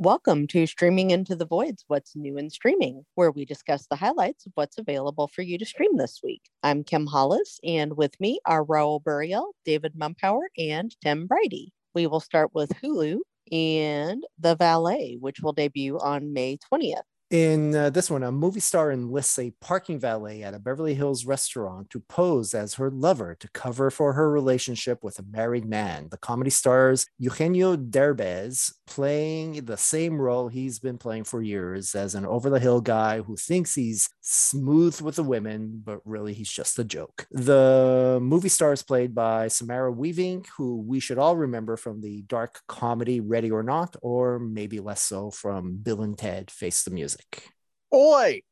Welcome 0.00 0.46
to 0.48 0.64
Streaming 0.68 1.10
Into 1.10 1.34
the 1.34 1.44
Voids 1.44 1.84
What's 1.88 2.14
New 2.14 2.36
in 2.36 2.50
Streaming, 2.50 3.04
where 3.16 3.32
we 3.32 3.44
discuss 3.44 3.88
the 3.88 3.96
highlights 3.96 4.46
of 4.46 4.52
what's 4.54 4.78
available 4.78 5.26
for 5.26 5.42
you 5.42 5.58
to 5.58 5.64
stream 5.64 5.96
this 5.96 6.20
week. 6.22 6.42
I'm 6.62 6.84
Kim 6.84 7.04
Hollis, 7.04 7.58
and 7.64 7.96
with 7.96 8.14
me 8.20 8.38
are 8.46 8.64
Raul 8.64 9.02
Buriel, 9.02 9.46
David 9.64 9.94
Mumpower, 9.98 10.42
and 10.56 10.94
Tim 11.02 11.26
Brady. 11.26 11.72
We 11.96 12.06
will 12.06 12.20
start 12.20 12.54
with 12.54 12.70
Hulu 12.80 13.18
and 13.50 14.24
The 14.38 14.54
Valet, 14.54 15.16
which 15.18 15.40
will 15.40 15.52
debut 15.52 15.98
on 15.98 16.32
May 16.32 16.58
20th. 16.72 17.02
In 17.30 17.74
uh, 17.74 17.90
this 17.90 18.10
one, 18.10 18.22
a 18.22 18.32
movie 18.32 18.58
star 18.58 18.90
enlists 18.90 19.38
a 19.38 19.52
parking 19.60 19.98
valet 19.98 20.42
at 20.42 20.54
a 20.54 20.58
Beverly 20.58 20.94
Hills 20.94 21.26
restaurant 21.26 21.90
to 21.90 22.00
pose 22.00 22.54
as 22.54 22.74
her 22.74 22.90
lover 22.90 23.36
to 23.38 23.48
cover 23.50 23.90
for 23.90 24.14
her 24.14 24.30
relationship 24.30 25.04
with 25.04 25.18
a 25.18 25.24
married 25.30 25.66
man. 25.66 26.08
The 26.10 26.16
comedy 26.16 26.48
stars 26.48 27.06
Eugenio 27.18 27.76
Derbez 27.76 28.72
playing 28.86 29.66
the 29.66 29.76
same 29.76 30.18
role 30.18 30.48
he's 30.48 30.78
been 30.78 30.96
playing 30.96 31.24
for 31.24 31.42
years 31.42 31.94
as 31.94 32.14
an 32.14 32.24
over 32.24 32.48
the 32.48 32.58
hill 32.58 32.80
guy 32.80 33.20
who 33.20 33.36
thinks 33.36 33.74
he's 33.74 34.08
smooth 34.22 34.98
with 35.02 35.16
the 35.16 35.22
women, 35.22 35.82
but 35.84 36.00
really 36.06 36.32
he's 36.32 36.50
just 36.50 36.78
a 36.78 36.84
joke. 36.84 37.26
The 37.30 38.20
movie 38.22 38.48
star 38.48 38.72
is 38.72 38.82
played 38.82 39.14
by 39.14 39.48
Samara 39.48 39.92
Weaving, 39.92 40.46
who 40.56 40.80
we 40.80 40.98
should 40.98 41.18
all 41.18 41.36
remember 41.36 41.76
from 41.76 42.00
the 42.00 42.22
dark 42.22 42.60
comedy 42.68 43.20
Ready 43.20 43.50
or 43.50 43.62
Not, 43.62 43.96
or 44.00 44.38
maybe 44.38 44.80
less 44.80 45.02
so 45.02 45.30
from 45.30 45.76
Bill 45.76 46.00
and 46.00 46.16
Ted 46.16 46.50
Face 46.50 46.84
the 46.84 46.90
Music 46.90 47.17
music. 47.18 47.52
Oi! 47.94 48.42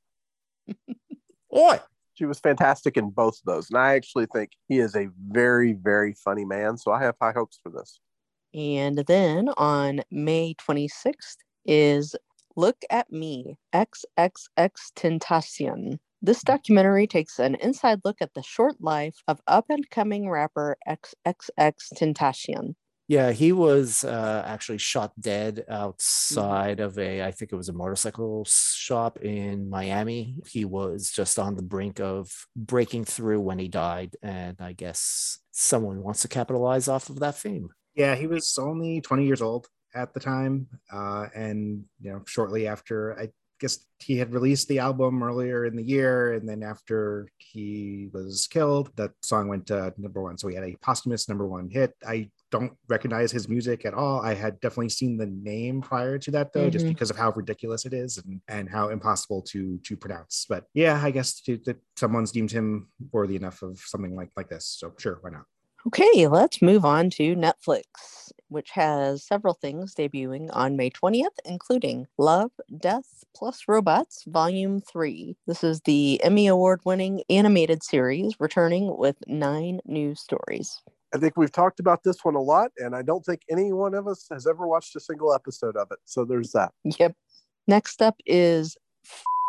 Oi! 1.57 1.81
She 2.15 2.25
was 2.25 2.41
fantastic 2.41 2.97
in 2.97 3.11
both 3.11 3.39
of 3.39 3.45
those. 3.45 3.69
And 3.71 3.79
I 3.79 3.95
actually 3.95 4.27
think 4.27 4.53
he 4.69 4.79
is 4.79 4.97
a 4.97 5.09
very, 5.29 5.75
very 5.75 6.15
funny 6.15 6.45
man. 6.45 6.79
So 6.79 6.91
I 6.93 7.03
have 7.03 7.17
high 7.21 7.33
hopes 7.33 7.61
for 7.63 7.71
this. 7.71 8.01
And 8.55 8.99
then 9.07 9.51
on 9.57 10.01
May 10.11 10.55
26th 10.55 11.37
is 11.67 12.17
Look 12.57 12.79
at 12.89 13.13
Me, 13.13 13.59
XXX 13.75 14.71
Tentacion. 14.95 15.99
This 16.23 16.43
documentary 16.43 17.07
takes 17.07 17.39
an 17.39 17.57
inside 17.57 18.01
look 18.03 18.17
at 18.23 18.33
the 18.33 18.43
short 18.43 18.81
life 18.81 19.17
of 19.29 19.43
up 19.47 19.67
and 19.69 19.89
coming 19.91 20.31
rapper 20.31 20.79
XXX 20.89 21.75
Tentacion. 21.95 22.75
Yeah, 23.09 23.31
he 23.31 23.53
was 23.53 24.03
uh, 24.03 24.43
actually 24.45 24.79
shot 24.79 25.13
dead 25.21 25.65
outside 25.69 26.81
of 26.81 26.99
a, 26.99 27.23
I 27.23 27.31
think 27.31 27.53
it 27.53 27.57
was 27.57 27.69
a 27.69 27.73
motorcycle 27.73 28.45
shop 28.49 29.19
in 29.19 29.71
Miami. 29.71 30.39
He 30.49 30.65
was 30.65 31.13
just 31.13 31.39
on 31.39 31.55
the 31.55 31.63
brink 31.63 32.01
of 32.01 32.33
breaking 32.57 33.05
through 33.05 33.41
when 33.41 33.61
he 33.61 33.69
died. 33.69 34.17
And 34.23 34.57
I 34.61 34.73
guess 34.73 35.39
someone 35.53 36.03
wants 36.03 36.23
to 36.23 36.29
capitalize 36.29 36.89
off 36.89 37.09
of 37.09 37.21
that 37.21 37.37
fame. 37.37 37.69
Yeah, 37.95 38.17
he 38.17 38.27
was 38.27 38.59
only 38.59 39.01
20 39.01 39.25
years 39.25 39.41
old 39.41 39.69
at 39.95 40.13
the 40.13 40.21
time. 40.21 40.67
Uh, 40.93 41.27
and, 41.33 41.85
you 42.01 42.13
know, 42.13 42.23
shortly 42.27 42.67
after, 42.67 43.17
I 43.19 43.29
guess 43.61 43.79
he 44.01 44.19
had 44.19 44.33
released 44.33 44.67
the 44.67 44.81
album 44.81 45.23
earlier 45.23 45.65
in 45.65 45.77
the 45.77 45.83
year. 45.83 46.33
And 46.33 46.49
then 46.49 46.65
after 46.65 47.29
he 47.39 48.09
was 48.13 48.49
killed, 48.51 48.91
that 48.97 49.13
song 49.23 49.47
went 49.47 49.67
to 49.69 49.95
number 49.97 50.23
one. 50.23 50.39
So 50.39 50.49
he 50.49 50.57
had 50.57 50.65
a 50.65 50.77
posthumous 50.83 51.29
number 51.29 51.47
one 51.47 51.71
hit. 51.71 51.95
I 52.05 52.31
don't 52.59 52.73
recognize 52.89 53.33
his 53.33 53.49
music 53.49 53.85
at 53.85 53.95
all. 53.95 54.21
I 54.21 54.35
had 54.35 54.61
definitely 54.61 54.91
seen 54.91 55.17
the 55.17 55.27
name 55.27 55.81
prior 55.83 56.19
to 56.19 56.31
that 56.33 56.53
though, 56.53 56.63
mm-hmm. 56.63 56.71
just 56.71 56.87
because 56.87 57.11
of 57.11 57.17
how 57.17 57.33
ridiculous 57.33 57.87
it 57.87 57.93
is 57.93 58.19
and, 58.19 58.41
and 58.49 58.69
how 58.69 58.89
impossible 58.89 59.43
to 59.43 59.79
to 59.79 59.97
pronounce. 59.97 60.47
But 60.49 60.65
yeah, 60.75 61.01
I 61.03 61.11
guess 61.11 61.41
to, 61.43 61.59
that 61.67 61.77
someone's 61.97 62.33
deemed 62.33 62.53
him 62.53 62.89
worthy 63.13 63.37
enough 63.37 63.63
of 63.63 63.79
something 63.81 64.15
like 64.15 64.31
like 64.37 64.49
this. 64.49 64.67
So 64.67 64.93
sure, 64.99 65.19
why 65.21 65.31
not? 65.31 65.45
Okay, 65.87 66.27
let's 66.27 66.61
move 66.61 66.85
on 66.85 67.11
to 67.11 67.37
Netflix, 67.37 67.85
which 68.49 68.71
has 68.71 69.23
several 69.25 69.55
things 69.55 69.95
debuting 69.95 70.49
on 70.53 70.77
May 70.77 70.91
20th, 70.91 71.37
including 71.45 72.09
Love, 72.19 72.51
Death 72.77 73.23
Plus 73.37 73.63
Robots 73.69 74.25
Volume 74.27 74.81
3. 74.81 75.37
This 75.47 75.63
is 75.63 75.83
the 75.83 76.21
Emmy 76.25 76.49
Award 76.49 76.81
winning 76.85 77.23
animated 77.31 77.85
series 77.85 78.35
returning 78.41 78.97
with 78.99 79.15
nine 79.29 79.79
new 79.85 80.17
stories. 80.17 80.83
I 81.17 81.19
think 81.19 81.39
we've 81.39 81.51
talked 81.51 81.81
about 81.81 82.03
this 82.03 82.19
one 82.25 82.35
a 82.35 82.43
lot, 82.43 82.73
and 82.77 82.95
I 82.95 83.01
don't 83.01 83.25
think 83.25 83.41
any 83.51 83.73
one 83.73 83.95
of 83.95 84.07
us 84.07 84.27
has 84.31 84.47
ever 84.47 84.69
watched 84.69 84.95
a 84.97 85.01
single 85.01 85.33
episode 85.33 85.75
of 85.75 85.89
it. 85.91 85.99
So 86.05 86.27
there's 86.27 86.53
that. 86.53 86.73
Yep. 86.85 87.15
Next 87.67 88.03
up 88.03 88.17
is 88.27 88.77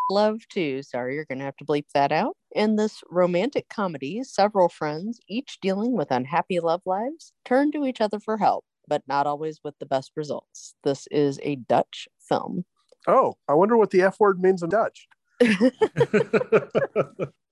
Love 0.10 0.48
2. 0.48 0.82
Sorry, 0.84 1.16
you're 1.16 1.26
going 1.26 1.40
to 1.40 1.46
have 1.46 1.58
to 1.58 1.66
bleep 1.66 1.88
that 1.94 2.14
out. 2.14 2.38
In 2.56 2.78
this 2.78 3.02
romantic 3.10 3.68
comedy, 3.68 4.24
several 4.24 4.70
friends, 4.70 5.20
each 5.28 5.58
dealing 5.62 5.92
with 5.92 6.10
unhappy 6.10 6.62
love 6.62 6.84
lives, 6.86 7.34
turn 7.44 7.74
to 7.74 7.84
each 7.84 8.00
other 8.00 8.22
for 8.22 8.38
help, 8.38 8.64
but 8.88 9.04
not 9.06 9.28
always 9.28 9.60
with 9.62 9.78
the 9.80 9.86
best 9.86 10.14
results. 10.16 10.74
This 10.86 11.06
is 11.12 11.38
a 11.44 11.58
Dutch 11.58 12.08
film. 12.30 12.64
Oh, 13.08 13.36
I 13.50 13.56
wonder 13.56 13.76
what 13.76 13.92
the 13.92 14.04
F 14.04 14.22
word 14.22 14.40
means 14.40 14.64
in 14.64 14.70
Dutch. 14.70 15.10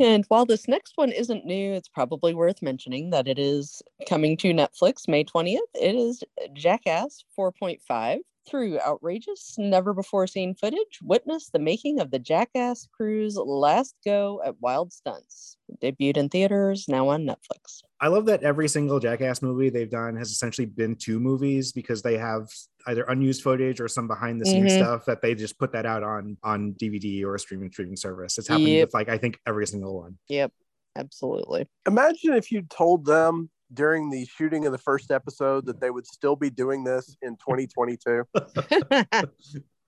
And 0.00 0.24
while 0.26 0.44
this 0.44 0.66
next 0.66 0.94
one 0.96 1.12
isn't 1.12 1.46
new, 1.46 1.72
it's 1.72 1.88
probably 1.88 2.34
worth 2.34 2.62
mentioning 2.62 3.10
that 3.10 3.28
it 3.28 3.38
is 3.38 3.80
coming 4.08 4.36
to 4.38 4.52
Netflix 4.52 5.06
May 5.06 5.24
20th. 5.24 5.58
It 5.80 5.94
is 5.94 6.24
Jackass 6.52 7.24
4.5. 7.38 8.18
Through 8.44 8.80
outrageous, 8.80 9.54
never 9.56 9.94
before 9.94 10.26
seen 10.26 10.56
footage, 10.56 10.98
witness 11.00 11.50
the 11.50 11.60
making 11.60 12.00
of 12.00 12.10
the 12.10 12.18
Jackass 12.18 12.88
crew's 12.90 13.36
last 13.36 13.94
go 14.04 14.42
at 14.44 14.60
wild 14.60 14.92
stunts. 14.92 15.56
Debuted 15.80 16.16
in 16.16 16.28
theaters, 16.28 16.88
now 16.88 17.08
on 17.08 17.24
Netflix. 17.24 17.82
I 18.02 18.08
love 18.08 18.26
that 18.26 18.42
every 18.42 18.68
single 18.68 18.98
Jackass 18.98 19.42
movie 19.42 19.70
they've 19.70 19.88
done 19.88 20.16
has 20.16 20.32
essentially 20.32 20.66
been 20.66 20.96
two 20.96 21.20
movies 21.20 21.70
because 21.70 22.02
they 22.02 22.18
have 22.18 22.48
either 22.88 23.04
unused 23.04 23.42
footage 23.42 23.80
or 23.80 23.86
some 23.86 24.08
behind 24.08 24.40
the 24.40 24.44
scenes 24.44 24.72
mm-hmm. 24.72 24.82
stuff 24.82 25.04
that 25.04 25.22
they 25.22 25.36
just 25.36 25.56
put 25.56 25.70
that 25.72 25.86
out 25.86 26.02
on 26.02 26.36
on 26.42 26.74
DVD 26.74 27.22
or 27.22 27.36
a 27.36 27.38
streaming 27.38 27.70
streaming 27.70 27.94
service. 27.94 28.38
It's 28.38 28.48
happened 28.48 28.66
yep. 28.66 28.88
with 28.88 28.94
like 28.94 29.08
I 29.08 29.18
think 29.18 29.38
every 29.46 29.68
single 29.68 30.00
one. 30.00 30.18
Yep, 30.28 30.52
absolutely. 30.98 31.68
Imagine 31.86 32.34
if 32.34 32.50
you 32.50 32.62
told 32.62 33.06
them 33.06 33.50
during 33.72 34.10
the 34.10 34.26
shooting 34.26 34.66
of 34.66 34.72
the 34.72 34.78
first 34.78 35.12
episode 35.12 35.66
that 35.66 35.80
they 35.80 35.90
would 35.90 36.06
still 36.06 36.34
be 36.34 36.50
doing 36.50 36.82
this 36.82 37.16
in 37.22 37.36
2022. 37.36 38.24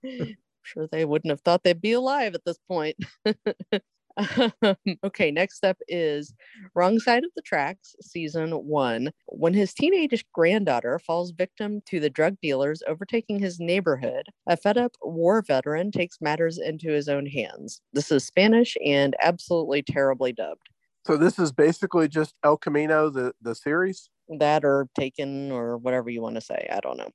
sure 0.63 0.87
they 0.91 1.05
wouldn't 1.05 1.31
have 1.31 1.41
thought 1.41 1.65
they'd 1.65 1.81
be 1.81 1.93
alive 1.93 2.35
at 2.35 2.45
this 2.45 2.59
point. 2.69 2.97
okay, 5.05 5.31
next 5.31 5.65
up 5.65 5.77
is 5.89 6.35
Wrong 6.75 6.99
Side 6.99 7.25
of 7.25 7.31
the 7.35 7.43
Tracks, 7.43 7.97
season 8.01 8.53
one. 8.53 9.11
When 9.27 9.55
his 9.55 9.75
teenage 9.75 10.25
granddaughter 10.33 10.99
falls 10.99 11.33
victim 11.33 11.83
to 11.87 12.01
the 12.01 12.11
drug 12.11 12.37
dealers 12.41 12.83
overtaking 12.87 13.39
his 13.39 13.59
neighborhood, 13.59 14.27
a 14.47 14.57
fed 14.57 14.79
up 14.79 14.93
war 15.03 15.43
veteran 15.43 15.91
takes 15.91 16.21
matters 16.21 16.59
into 16.59 16.91
his 16.91 17.09
own 17.09 17.27
hands. 17.27 17.81
This 17.93 18.13
is 18.13 18.25
Spanish 18.25 18.77
and 18.85 19.17
absolutely 19.21 19.83
terribly 19.83 20.33
dubbed. 20.33 20.69
So 21.07 21.17
this 21.17 21.39
is 21.39 21.53
basically 21.53 22.09
just 22.09 22.35
El 22.43 22.57
Camino, 22.57 23.11
the, 23.11 23.35
the 23.43 23.55
series? 23.55 24.09
That 24.39 24.65
or 24.65 24.89
Taken 24.99 25.53
or 25.53 25.77
whatever 25.77 26.09
you 26.09 26.23
want 26.23 26.37
to 26.37 26.41
say. 26.41 26.67
I 26.73 26.81
don't 26.81 26.97
know. 26.97 27.11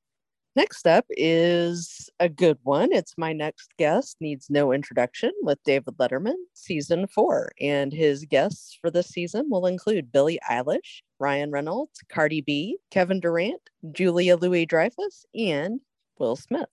Next 0.56 0.88
up 0.88 1.06
is 1.12 2.10
a 2.20 2.28
good 2.28 2.58
one. 2.64 2.92
It's 2.92 3.18
My 3.18 3.34
Next 3.34 3.70
Guest 3.78 4.18
Needs 4.20 4.50
No 4.50 4.72
Introduction 4.72 5.32
with 5.42 5.60
David 5.64 5.96
Letterman, 5.98 6.36
season 6.54 7.08
four. 7.08 7.52
And 7.62 7.94
his 7.94 8.26
guests 8.26 8.78
for 8.82 8.90
this 8.90 9.08
season 9.08 9.48
will 9.50 9.68
include 9.68 10.12
Billie 10.12 10.40
Eilish, 10.50 11.02
Ryan 11.20 11.52
Reynolds, 11.52 12.00
Cardi 12.10 12.42
B, 12.42 12.78
Kevin 12.90 13.20
Durant, 13.20 13.62
Julia 13.92 14.38
Louis 14.38 14.66
Dreyfus, 14.66 15.26
and 15.36 15.82
Will 16.18 16.36
Smith. 16.36 16.70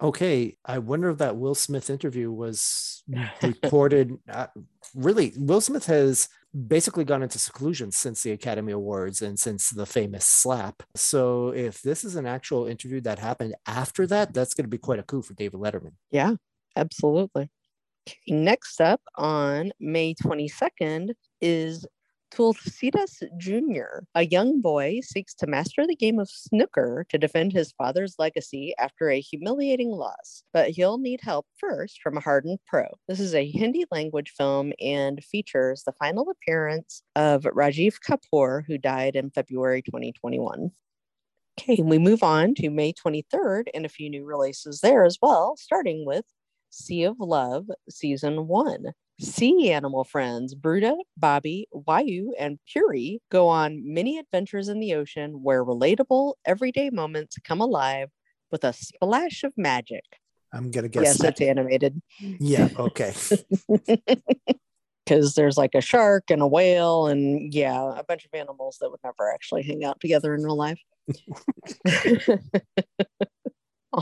Okay, 0.00 0.56
I 0.64 0.78
wonder 0.78 1.10
if 1.10 1.18
that 1.18 1.36
Will 1.36 1.54
Smith 1.54 1.90
interview 1.90 2.32
was 2.32 3.04
recorded. 3.42 4.18
uh, 4.28 4.46
really, 4.94 5.32
Will 5.36 5.60
Smith 5.60 5.86
has 5.86 6.28
basically 6.52 7.04
gone 7.04 7.22
into 7.22 7.38
seclusion 7.38 7.90
since 7.90 8.22
the 8.22 8.32
Academy 8.32 8.72
Awards 8.72 9.22
and 9.22 9.38
since 9.38 9.70
the 9.70 9.86
famous 9.86 10.26
slap. 10.26 10.82
So 10.94 11.48
if 11.48 11.80
this 11.82 12.04
is 12.04 12.16
an 12.16 12.26
actual 12.26 12.66
interview 12.66 13.00
that 13.02 13.18
happened 13.18 13.54
after 13.66 14.06
that, 14.08 14.34
that's 14.34 14.54
going 14.54 14.64
to 14.64 14.70
be 14.70 14.78
quite 14.78 14.98
a 14.98 15.02
coup 15.02 15.22
for 15.22 15.34
David 15.34 15.60
Letterman. 15.60 15.92
Yeah, 16.10 16.34
absolutely. 16.76 17.50
Next 18.28 18.80
up 18.80 19.00
on 19.16 19.72
May 19.80 20.14
22nd 20.14 21.14
is 21.40 21.86
Tulsidas 22.32 23.22
Jr., 23.36 24.04
a 24.14 24.24
young 24.24 24.62
boy, 24.62 25.00
seeks 25.02 25.34
to 25.34 25.46
master 25.46 25.86
the 25.86 25.94
game 25.94 26.18
of 26.18 26.30
snooker 26.30 27.04
to 27.10 27.18
defend 27.18 27.52
his 27.52 27.72
father's 27.72 28.14
legacy 28.18 28.74
after 28.78 29.10
a 29.10 29.20
humiliating 29.20 29.90
loss, 29.90 30.42
but 30.54 30.70
he'll 30.70 30.96
need 30.96 31.20
help 31.22 31.46
first 31.58 32.00
from 32.02 32.16
a 32.16 32.20
hardened 32.20 32.58
pro. 32.66 32.86
This 33.06 33.20
is 33.20 33.34
a 33.34 33.50
Hindi 33.50 33.84
language 33.90 34.32
film 34.34 34.72
and 34.80 35.22
features 35.22 35.82
the 35.84 35.92
final 35.92 36.30
appearance 36.30 37.02
of 37.16 37.42
Rajiv 37.42 37.96
Kapoor, 38.00 38.62
who 38.66 38.78
died 38.78 39.14
in 39.14 39.30
February 39.30 39.82
2021. 39.82 40.70
Okay, 41.60 41.82
we 41.82 41.98
move 41.98 42.22
on 42.22 42.54
to 42.54 42.70
May 42.70 42.94
23rd 42.94 43.64
and 43.74 43.84
a 43.84 43.90
few 43.90 44.08
new 44.08 44.24
releases 44.24 44.80
there 44.80 45.04
as 45.04 45.18
well, 45.20 45.54
starting 45.58 46.06
with 46.06 46.24
Sea 46.70 47.04
of 47.04 47.16
Love 47.20 47.66
Season 47.90 48.48
1. 48.48 48.86
Sea 49.22 49.70
animal 49.70 50.02
friends 50.02 50.54
Bruta, 50.54 50.96
Bobby, 51.16 51.68
Wayu, 51.72 52.30
and 52.38 52.58
Puri 52.72 53.20
go 53.30 53.48
on 53.48 53.80
many 53.84 54.18
adventures 54.18 54.68
in 54.68 54.80
the 54.80 54.94
ocean 54.94 55.42
where 55.42 55.64
relatable, 55.64 56.34
everyday 56.44 56.90
moments 56.90 57.36
come 57.44 57.60
alive 57.60 58.08
with 58.50 58.64
a 58.64 58.72
splash 58.72 59.44
of 59.44 59.52
magic. 59.56 60.04
I'm 60.52 60.70
gonna 60.70 60.88
guess. 60.88 61.04
yes, 61.04 61.24
it's 61.24 61.40
animated 61.40 62.02
yeah. 62.18 62.68
Okay. 62.76 63.14
because 65.04 65.34
there's 65.34 65.56
like 65.56 65.74
a 65.74 65.80
shark 65.80 66.24
and 66.28 66.42
a 66.42 66.46
whale, 66.46 67.06
and 67.06 67.52
yeah, 67.54 67.92
a 67.96 68.04
bunch 68.04 68.24
of 68.24 68.30
animals 68.34 68.78
that 68.80 68.90
would 68.90 69.00
never 69.04 69.32
actually 69.32 69.62
hang 69.62 69.84
out 69.84 70.00
together 70.00 70.34
in 70.34 70.42
real 70.42 70.56
life. 70.56 70.80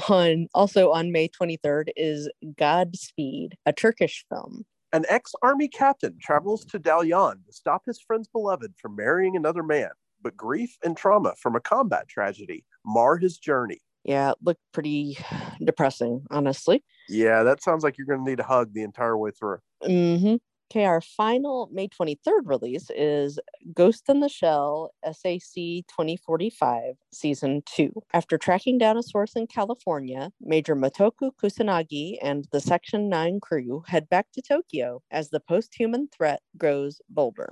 on 0.08 0.46
also 0.54 0.92
on 0.92 1.12
May 1.12 1.28
23rd 1.28 1.88
is 1.96 2.30
Godspeed, 2.56 3.56
a 3.66 3.72
Turkish 3.72 4.24
film. 4.32 4.64
An 4.92 5.04
ex 5.08 5.32
army 5.40 5.68
captain 5.68 6.18
travels 6.20 6.64
to 6.64 6.80
Dalyan 6.80 7.46
to 7.46 7.52
stop 7.52 7.82
his 7.86 8.00
friend's 8.00 8.26
beloved 8.26 8.74
from 8.76 8.96
marrying 8.96 9.36
another 9.36 9.62
man, 9.62 9.90
but 10.20 10.36
grief 10.36 10.76
and 10.84 10.96
trauma 10.96 11.34
from 11.40 11.54
a 11.54 11.60
combat 11.60 12.08
tragedy 12.08 12.64
mar 12.84 13.16
his 13.16 13.38
journey. 13.38 13.78
Yeah, 14.02 14.32
it 14.32 14.38
looked 14.42 14.62
pretty 14.72 15.16
depressing, 15.62 16.24
honestly. 16.30 16.82
Yeah, 17.08 17.44
that 17.44 17.62
sounds 17.62 17.84
like 17.84 17.98
you're 17.98 18.06
going 18.06 18.24
to 18.24 18.28
need 18.28 18.40
a 18.40 18.44
hug 18.44 18.72
the 18.72 18.82
entire 18.82 19.16
way 19.16 19.30
through. 19.30 19.58
Mm 19.84 20.20
hmm 20.20 20.34
Okay, 20.72 20.84
our 20.84 21.00
final 21.00 21.68
May 21.72 21.88
23rd 21.88 22.42
release 22.44 22.90
is 22.94 23.40
Ghost 23.74 24.08
in 24.08 24.20
the 24.20 24.28
Shell 24.28 24.92
SAC 25.04 25.82
2045 25.88 26.94
Season 27.12 27.62
2. 27.66 27.92
After 28.12 28.38
tracking 28.38 28.78
down 28.78 28.96
a 28.96 29.02
source 29.02 29.34
in 29.34 29.48
California, 29.48 30.30
Major 30.40 30.76
Motoko 30.76 31.32
Kusanagi 31.42 32.18
and 32.22 32.46
the 32.52 32.60
Section 32.60 33.08
9 33.08 33.40
crew 33.40 33.82
head 33.88 34.08
back 34.08 34.28
to 34.34 34.42
Tokyo 34.42 35.02
as 35.10 35.30
the 35.30 35.40
post 35.40 35.74
human 35.74 36.06
threat 36.06 36.40
grows 36.56 37.00
bolder. 37.08 37.50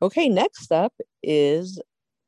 Okay, 0.00 0.28
next 0.28 0.70
up 0.70 0.92
is 1.20 1.82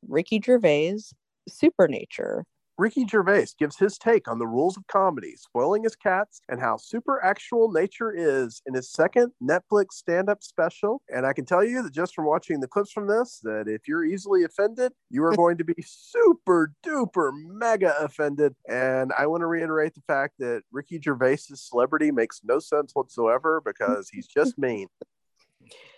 Ricky 0.08 0.40
Gervais' 0.44 1.12
Supernature. 1.48 2.44
Ricky 2.76 3.06
Gervais 3.06 3.48
gives 3.58 3.78
his 3.78 3.98
take 3.98 4.26
on 4.26 4.38
the 4.38 4.46
rules 4.46 4.76
of 4.76 4.86
comedy, 4.88 5.34
spoiling 5.36 5.84
his 5.84 5.94
cats, 5.94 6.40
and 6.48 6.60
how 6.60 6.76
super 6.76 7.24
actual 7.24 7.70
nature 7.70 8.12
is 8.12 8.60
in 8.66 8.74
his 8.74 8.90
second 8.90 9.32
Netflix 9.42 9.92
stand 9.92 10.28
up 10.28 10.42
special. 10.42 11.00
And 11.08 11.24
I 11.24 11.32
can 11.32 11.44
tell 11.44 11.62
you 11.62 11.82
that 11.82 11.92
just 11.92 12.14
from 12.14 12.26
watching 12.26 12.60
the 12.60 12.66
clips 12.66 12.90
from 12.90 13.06
this, 13.06 13.40
that 13.44 13.68
if 13.68 13.86
you're 13.86 14.04
easily 14.04 14.42
offended, 14.42 14.92
you 15.08 15.24
are 15.24 15.36
going 15.36 15.58
to 15.58 15.64
be 15.64 15.74
super 15.86 16.72
duper 16.84 17.30
mega 17.32 17.96
offended. 18.00 18.54
And 18.68 19.12
I 19.16 19.26
want 19.26 19.42
to 19.42 19.46
reiterate 19.46 19.94
the 19.94 20.02
fact 20.06 20.34
that 20.40 20.62
Ricky 20.72 21.00
Gervais's 21.02 21.62
celebrity 21.62 22.10
makes 22.10 22.40
no 22.42 22.58
sense 22.58 22.90
whatsoever 22.94 23.62
because 23.64 24.08
he's 24.10 24.26
just 24.26 24.58
mean. 24.58 24.88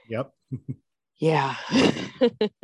Yep. 0.08 0.32
Yeah. 1.18 1.54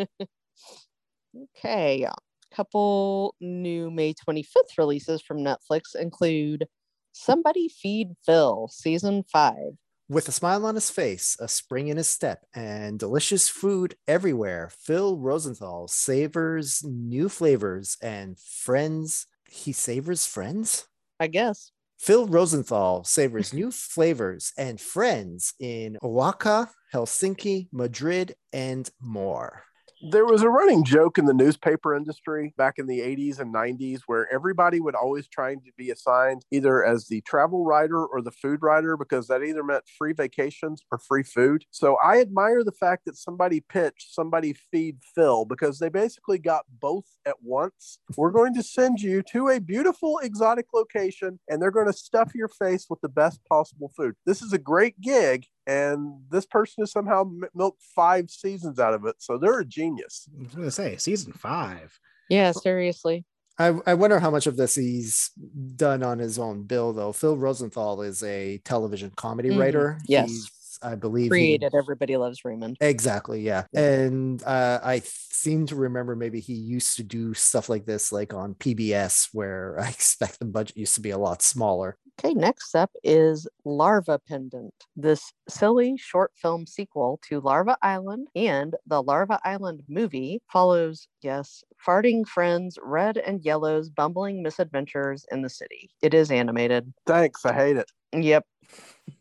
okay. 1.56 2.06
A 2.52 2.54
couple 2.54 3.34
new 3.40 3.90
May 3.90 4.12
25th 4.12 4.76
releases 4.76 5.22
from 5.22 5.38
Netflix 5.38 5.96
include 5.98 6.66
Somebody 7.12 7.68
Feed 7.68 8.08
Phil, 8.26 8.68
season 8.70 9.24
five. 9.32 9.72
With 10.10 10.28
a 10.28 10.32
smile 10.32 10.66
on 10.66 10.74
his 10.74 10.90
face, 10.90 11.34
a 11.40 11.48
spring 11.48 11.88
in 11.88 11.96
his 11.96 12.08
step, 12.08 12.44
and 12.54 12.98
delicious 12.98 13.48
food 13.48 13.94
everywhere, 14.06 14.68
Phil 14.70 15.16
Rosenthal 15.16 15.88
savors 15.88 16.84
new 16.84 17.30
flavors 17.30 17.96
and 18.02 18.38
friends. 18.38 19.26
He 19.48 19.72
savors 19.72 20.26
friends? 20.26 20.86
I 21.18 21.28
guess. 21.28 21.72
Phil 21.98 22.26
Rosenthal 22.26 23.04
savors 23.04 23.54
new 23.54 23.70
flavors 23.70 24.52
and 24.58 24.78
friends 24.78 25.54
in 25.58 25.96
Oaxaca, 26.02 26.70
Helsinki, 26.92 27.68
Madrid, 27.72 28.34
and 28.52 28.90
more. 29.00 29.64
There 30.04 30.24
was 30.24 30.42
a 30.42 30.48
running 30.48 30.82
joke 30.82 31.16
in 31.16 31.26
the 31.26 31.32
newspaper 31.32 31.94
industry 31.94 32.52
back 32.58 32.74
in 32.78 32.88
the 32.88 32.98
80s 32.98 33.38
and 33.38 33.54
90s 33.54 34.00
where 34.06 34.26
everybody 34.34 34.80
would 34.80 34.96
always 34.96 35.28
try 35.28 35.54
to 35.54 35.72
be 35.78 35.92
assigned 35.92 36.44
either 36.50 36.84
as 36.84 37.06
the 37.06 37.20
travel 37.20 37.64
writer 37.64 38.04
or 38.04 38.20
the 38.20 38.32
food 38.32 38.62
writer 38.62 38.96
because 38.96 39.28
that 39.28 39.44
either 39.44 39.62
meant 39.62 39.84
free 39.96 40.12
vacations 40.12 40.82
or 40.90 40.98
free 40.98 41.22
food. 41.22 41.66
So 41.70 41.98
I 42.04 42.20
admire 42.20 42.64
the 42.64 42.72
fact 42.72 43.04
that 43.04 43.16
somebody 43.16 43.60
pitched 43.60 44.12
somebody 44.12 44.56
feed 44.72 44.98
Phil 45.14 45.44
because 45.44 45.78
they 45.78 45.88
basically 45.88 46.38
got 46.38 46.64
both 46.80 47.06
at 47.24 47.36
once. 47.40 48.00
We're 48.16 48.32
going 48.32 48.54
to 48.54 48.62
send 48.64 49.00
you 49.00 49.22
to 49.30 49.50
a 49.50 49.60
beautiful 49.60 50.18
exotic 50.18 50.66
location 50.74 51.38
and 51.48 51.62
they're 51.62 51.70
going 51.70 51.86
to 51.86 51.92
stuff 51.92 52.34
your 52.34 52.48
face 52.48 52.86
with 52.90 53.00
the 53.02 53.08
best 53.08 53.38
possible 53.44 53.92
food. 53.96 54.16
This 54.26 54.42
is 54.42 54.52
a 54.52 54.58
great 54.58 55.00
gig 55.00 55.46
and 55.66 56.20
this 56.30 56.46
person 56.46 56.82
has 56.82 56.92
somehow 56.92 57.30
milked 57.54 57.82
five 57.94 58.30
seasons 58.30 58.78
out 58.78 58.94
of 58.94 59.04
it. 59.06 59.16
So 59.18 59.38
they're 59.38 59.60
a 59.60 59.64
genius. 59.64 60.28
I 60.38 60.42
was 60.42 60.54
gonna 60.54 60.70
say 60.70 60.96
season 60.96 61.32
five. 61.32 61.98
Yeah, 62.28 62.52
seriously. 62.52 63.24
I, 63.58 63.74
I 63.86 63.94
wonder 63.94 64.18
how 64.18 64.30
much 64.30 64.46
of 64.46 64.56
this 64.56 64.74
he's 64.76 65.30
done 65.76 66.02
on 66.02 66.18
his 66.18 66.38
own 66.38 66.62
bill, 66.62 66.92
though. 66.94 67.12
Phil 67.12 67.36
Rosenthal 67.36 68.00
is 68.02 68.22
a 68.22 68.58
television 68.64 69.12
comedy 69.16 69.50
Mhm. 69.50 69.58
writer. 69.60 69.98
Yes. 70.08 70.28
He's, 70.30 70.50
I 70.82 70.94
believe. 70.94 71.24
he- 71.24 71.28
Created 71.28 71.74
Everybody 71.74 72.16
Loves 72.16 72.44
Raymond. 72.46 72.78
Exactly, 72.80 73.42
yeah. 73.42 73.64
And 73.74 74.42
uh, 74.44 74.80
I 74.82 75.00
seem 75.04 75.66
to 75.66 75.76
remember 75.76 76.16
maybe 76.16 76.40
he 76.40 76.54
used 76.54 76.96
to 76.96 77.02
do 77.02 77.34
stuff 77.34 77.68
like 77.68 77.84
this, 77.84 78.10
like 78.10 78.32
on 78.32 78.54
PBS, 78.54 79.28
where 79.32 79.78
I 79.80 79.90
expect 79.90 80.38
the 80.38 80.46
budget 80.46 80.76
used 80.78 80.94
to 80.94 81.02
be 81.02 81.10
a 81.10 81.18
lot 81.18 81.42
smaller. 81.42 81.98
Okay, 82.18 82.34
next 82.34 82.74
up 82.74 82.90
is 83.02 83.48
Larva 83.64 84.20
Pendant, 84.28 84.74
this 84.94 85.32
silly 85.48 85.96
short 85.96 86.30
film 86.36 86.66
sequel 86.66 87.18
to 87.28 87.40
Larva 87.40 87.76
Island 87.82 88.28
and 88.36 88.76
the 88.86 89.02
Larva 89.02 89.40
Island 89.44 89.82
movie 89.88 90.40
follows, 90.52 91.08
yes, 91.22 91.64
farting 91.84 92.26
friends, 92.26 92.78
red 92.82 93.16
and 93.16 93.42
yellow's 93.44 93.88
bumbling 93.88 94.42
misadventures 94.42 95.24
in 95.32 95.42
the 95.42 95.48
city. 95.48 95.90
It 96.02 96.14
is 96.14 96.30
animated. 96.30 96.92
Thanks. 97.06 97.44
I 97.44 97.54
hate 97.54 97.76
it. 97.76 97.90
Yep. 98.14 98.44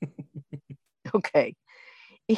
okay. 1.16 1.56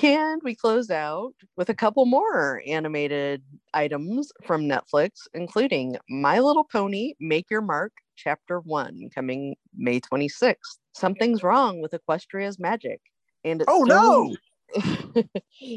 And 0.01 0.41
we 0.43 0.55
close 0.55 0.89
out 0.89 1.33
with 1.57 1.69
a 1.69 1.75
couple 1.75 2.05
more 2.05 2.63
animated 2.65 3.43
items 3.73 4.31
from 4.43 4.63
Netflix, 4.63 5.27
including 5.33 5.97
My 6.09 6.39
Little 6.39 6.63
Pony 6.63 7.13
Make 7.19 7.49
Your 7.51 7.61
Mark, 7.61 7.91
Chapter 8.15 8.59
1, 8.59 9.09
coming 9.13 9.55
May 9.75 9.99
26th. 9.99 10.55
Something's 10.93 11.43
wrong 11.43 11.81
with 11.81 11.93
Equestria's 11.93 12.59
magic. 12.59 13.01
And 13.43 13.61
it's 13.61 13.69
Oh, 13.71 13.85
throwing- 13.85 14.37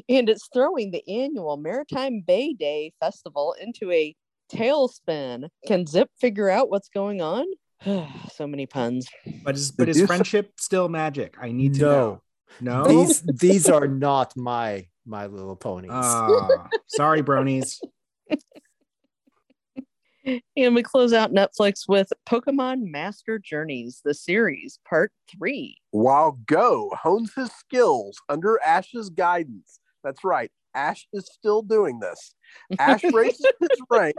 and 0.08 0.28
it's 0.28 0.48
throwing 0.52 0.90
the 0.90 1.02
annual 1.08 1.58
Maretime 1.58 2.24
Bay 2.24 2.52
Day 2.54 2.92
Festival 3.00 3.54
into 3.60 3.90
a 3.90 4.14
tailspin. 4.52 5.48
Can 5.66 5.86
Zip 5.86 6.08
figure 6.20 6.48
out 6.48 6.70
what's 6.70 6.88
going 6.88 7.20
on? 7.20 7.44
so 8.32 8.46
many 8.46 8.66
puns. 8.66 9.06
But 9.44 9.54
is 9.56 9.70
but 9.72 9.88
is 9.88 10.02
friendship 10.06 10.52
still 10.58 10.88
magic? 10.88 11.36
I 11.40 11.52
need 11.52 11.74
to 11.74 11.80
No. 11.80 11.90
know. 11.90 12.22
No. 12.60 12.84
These 12.84 13.22
these 13.40 13.68
are 13.68 13.86
not 13.88 14.34
my 14.36 14.86
My 15.04 15.26
Little 15.26 15.56
Ponies. 15.56 15.90
Ah, 15.92 16.68
sorry, 16.86 17.22
bronies. 17.22 17.78
And 20.56 20.74
we 20.74 20.82
close 20.82 21.12
out 21.12 21.32
Netflix 21.32 21.88
with 21.88 22.12
Pokemon 22.28 22.90
Master 22.90 23.38
Journeys, 23.38 24.00
the 24.04 24.14
series, 24.14 24.80
part 24.88 25.12
three. 25.30 25.76
While 25.92 26.38
Goh 26.46 26.94
hones 26.96 27.32
his 27.34 27.52
skills 27.52 28.20
under 28.28 28.60
Ash's 28.64 29.10
guidance. 29.10 29.80
That's 30.02 30.24
right. 30.24 30.50
Ash 30.74 31.06
is 31.12 31.30
still 31.32 31.62
doing 31.62 32.00
this. 32.00 32.34
Ash 32.78 33.02
raises 33.12 33.46
his 33.60 33.80
rank 33.90 34.16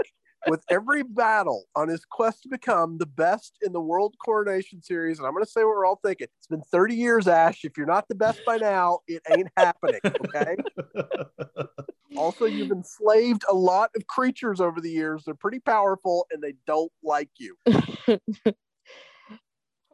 with 0.48 0.64
every 0.70 1.04
battle 1.04 1.66
on 1.76 1.90
his 1.90 2.06
quest 2.06 2.44
to 2.44 2.50
become 2.50 2.98
the 2.98 3.06
best 3.06 3.58
in 3.62 3.74
the 3.74 3.82
World 3.82 4.16
Coronation 4.24 4.82
Series. 4.82 5.20
And 5.20 5.28
I'm 5.28 5.34
going 5.34 5.44
to 5.44 5.50
say 5.50 5.62
what 5.62 5.70
we're 5.70 5.86
all 5.86 6.00
thinking. 6.04 6.28
It's 6.38 6.48
been 6.48 6.62
30 6.62 6.96
years, 6.96 7.28
Ash. 7.28 7.66
If 7.66 7.78
you're 7.78 7.86
not 7.86 8.08
the 8.08 8.16
best 8.16 8.42
by 8.46 8.58
now, 8.58 9.00
it 9.08 9.22
ain't 9.30 9.50
happening. 9.58 10.00
Okay. 10.06 10.56
also, 12.18 12.46
you've 12.46 12.72
enslaved 12.72 13.44
a 13.50 13.54
lot 13.54 13.92
of 13.96 14.08
creatures 14.08 14.60
over 14.60 14.82
the 14.82 14.92
years. 14.92 15.24
They're 15.26 15.36
pretty 15.36 15.60
powerful 15.60 16.28
and 16.32 16.42
they 16.42 16.56
don't 16.66 16.92
like 17.04 17.30
you. 17.38 17.58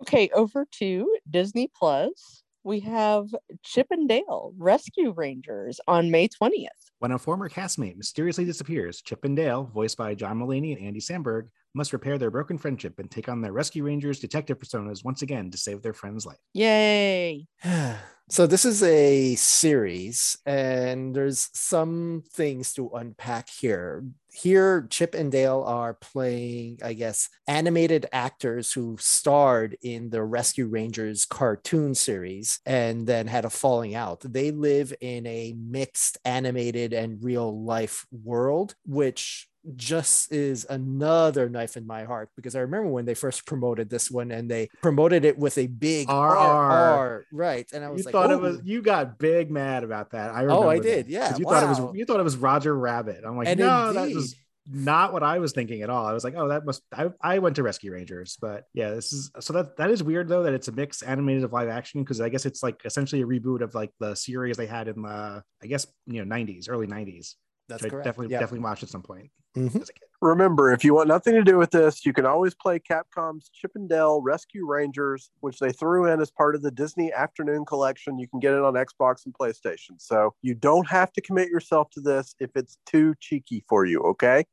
Okay, 0.03 0.29
over 0.35 0.65
to 0.79 1.15
Disney 1.29 1.71
Plus. 1.73 2.43
We 2.65 2.81
have 2.81 3.27
Chip 3.63 3.87
and 3.89 4.07
Dale 4.09 4.53
Rescue 4.57 5.13
Rangers 5.15 5.79
on 5.87 6.11
May 6.11 6.27
20th. 6.27 6.67
When 6.99 7.13
a 7.13 7.17
former 7.17 7.47
castmate 7.47 7.95
mysteriously 7.95 8.43
disappears, 8.43 9.01
Chip 9.01 9.23
and 9.23 9.33
Dale, 9.33 9.71
voiced 9.73 9.97
by 9.97 10.13
John 10.13 10.39
Mulaney 10.39 10.75
and 10.75 10.85
Andy 10.85 10.99
Samberg, 10.99 11.47
must 11.73 11.93
repair 11.93 12.17
their 12.17 12.31
broken 12.31 12.57
friendship 12.57 12.99
and 12.99 13.09
take 13.09 13.29
on 13.29 13.41
their 13.41 13.53
rescue 13.53 13.83
rangers 13.83 14.19
detective 14.19 14.59
personas 14.59 15.03
once 15.03 15.21
again 15.21 15.49
to 15.51 15.57
save 15.57 15.81
their 15.81 15.93
friend's 15.93 16.25
life. 16.25 16.39
Yay. 16.53 17.47
so 18.29 18.47
this 18.47 18.63
is 18.63 18.81
a 18.83 19.35
series 19.35 20.37
and 20.45 21.13
there's 21.13 21.49
some 21.53 22.23
things 22.31 22.73
to 22.73 22.89
unpack 22.91 23.49
here 23.49 24.03
here 24.31 24.87
chip 24.89 25.13
and 25.13 25.31
dale 25.31 25.61
are 25.67 25.93
playing 25.93 26.79
i 26.83 26.93
guess 26.93 27.29
animated 27.47 28.05
actors 28.13 28.71
who 28.71 28.95
starred 28.99 29.77
in 29.81 30.09
the 30.09 30.23
rescue 30.23 30.67
rangers 30.67 31.25
cartoon 31.25 31.93
series 31.93 32.59
and 32.65 33.05
then 33.05 33.27
had 33.27 33.45
a 33.45 33.49
falling 33.49 33.93
out 33.93 34.21
they 34.21 34.51
live 34.51 34.93
in 35.01 35.27
a 35.27 35.53
mixed 35.57 36.17
animated 36.23 36.93
and 36.93 37.23
real 37.23 37.63
life 37.63 38.05
world 38.11 38.73
which 38.85 39.49
just 39.75 40.31
is 40.31 40.65
another 40.69 41.47
knife 41.49 41.77
in 41.77 41.87
my 41.87 42.03
heart 42.03 42.29
because 42.35 42.55
I 42.55 42.59
remember 42.59 42.89
when 42.89 43.05
they 43.05 43.13
first 43.13 43.45
promoted 43.45 43.89
this 43.89 44.11
one 44.11 44.31
and 44.31 44.49
they 44.49 44.69
promoted 44.81 45.23
it 45.25 45.37
with 45.37 45.57
a 45.57 45.67
big 45.67 46.09
RR, 46.09 47.25
right? 47.31 47.67
And 47.73 47.83
I 47.83 47.89
was 47.89 47.99
you 47.99 48.05
like, 48.05 48.11
thought 48.11 48.31
oh. 48.31 48.35
it 48.35 48.41
was 48.41 48.61
you 48.63 48.81
got 48.81 49.17
big 49.17 49.49
mad 49.49 49.83
about 49.83 50.11
that. 50.11 50.31
I 50.31 50.41
remember. 50.41 50.65
Oh, 50.65 50.69
I 50.69 50.79
did. 50.79 51.07
Yeah, 51.07 51.35
you 51.37 51.45
wow. 51.45 51.53
thought 51.53 51.63
it 51.63 51.67
was 51.67 51.95
you 51.95 52.05
thought 52.05 52.19
it 52.19 52.23
was 52.23 52.37
Roger 52.37 52.77
Rabbit. 52.77 53.21
I'm 53.25 53.37
like, 53.37 53.47
and 53.47 53.59
no, 53.59 53.89
indeed. 53.89 53.99
that 53.99 54.15
was 54.15 54.35
not 54.69 55.11
what 55.11 55.23
I 55.23 55.39
was 55.39 55.51
thinking 55.51 55.81
at 55.81 55.89
all. 55.89 56.05
I 56.05 56.13
was 56.13 56.23
like, 56.23 56.35
oh, 56.37 56.49
that 56.49 56.65
must. 56.65 56.81
I, 56.93 57.09
I 57.21 57.39
went 57.39 57.55
to 57.57 57.63
Rescue 57.63 57.93
Rangers, 57.93 58.37
but 58.41 58.63
yeah, 58.73 58.91
this 58.91 59.13
is 59.13 59.31
so 59.39 59.53
that 59.53 59.77
that 59.77 59.91
is 59.91 60.03
weird 60.03 60.27
though 60.27 60.43
that 60.43 60.53
it's 60.53 60.67
a 60.67 60.71
mix 60.71 61.01
animated 61.01 61.43
of 61.43 61.53
live 61.53 61.69
action 61.69 62.01
because 62.01 62.19
I 62.19 62.29
guess 62.29 62.45
it's 62.45 62.63
like 62.63 62.81
essentially 62.83 63.21
a 63.21 63.25
reboot 63.25 63.61
of 63.61 63.75
like 63.75 63.91
the 63.99 64.15
series 64.15 64.57
they 64.57 64.67
had 64.67 64.87
in 64.87 65.01
the 65.01 65.43
I 65.61 65.67
guess 65.67 65.87
you 66.05 66.23
know 66.23 66.35
90s, 66.35 66.69
early 66.69 66.87
90s. 66.87 67.35
That's 67.69 67.81
correct. 67.81 68.03
definitely 68.03 68.33
Yeah. 68.33 68.39
definitely 68.41 68.63
watched 68.65 68.83
at 68.83 68.89
some 68.89 69.03
point 69.03 69.31
Mhm. 69.55 69.81
as 69.81 69.89
a 69.89 69.93
kid. 69.93 70.03
Remember, 70.21 70.71
if 70.71 70.85
you 70.85 70.93
want 70.93 71.09
nothing 71.09 71.33
to 71.33 71.43
do 71.43 71.57
with 71.57 71.71
this, 71.71 72.05
you 72.05 72.13
can 72.13 72.25
always 72.25 72.55
play 72.55 72.79
Capcom's 72.79 73.49
Chip 73.49 73.71
and 73.75 73.89
Dale 73.89 74.21
Rescue 74.21 74.65
Rangers, 74.65 75.31
which 75.41 75.59
they 75.59 75.73
threw 75.73 76.05
in 76.09 76.21
as 76.21 76.31
part 76.31 76.55
of 76.55 76.61
the 76.61 76.71
Disney 76.71 77.11
Afternoon 77.11 77.65
Collection. 77.65 78.17
You 78.17 78.29
can 78.29 78.39
get 78.39 78.53
it 78.53 78.61
on 78.61 78.73
Xbox 78.75 79.25
and 79.25 79.33
PlayStation. 79.33 79.99
So 79.99 80.33
you 80.41 80.55
don't 80.55 80.87
have 80.89 81.11
to 81.13 81.21
commit 81.21 81.49
yourself 81.49 81.89
to 81.91 81.99
this 82.01 82.35
if 82.39 82.51
it's 82.55 82.77
too 82.85 83.15
cheeky 83.19 83.65
for 83.67 83.85
you, 83.85 83.99
okay? 84.01 84.45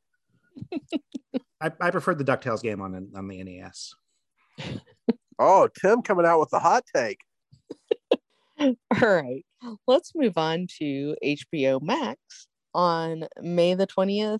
I, 1.60 1.70
I 1.80 1.90
preferred 1.92 2.18
the 2.18 2.24
Ducktales 2.24 2.62
game 2.62 2.80
on 2.80 3.10
on 3.14 3.28
the 3.28 3.42
NES. 3.44 3.94
Oh, 5.38 5.68
Tim 5.80 6.02
coming 6.02 6.26
out 6.26 6.40
with 6.40 6.50
the 6.50 6.58
hot 6.58 6.84
take. 6.94 7.20
All 8.60 8.74
right. 9.02 9.44
Let's 9.86 10.12
move 10.14 10.36
on 10.36 10.66
to 10.78 11.16
HBO 11.24 11.80
Max. 11.80 12.18
On 12.72 13.24
May 13.40 13.74
the 13.74 13.86
20th, 13.86 14.38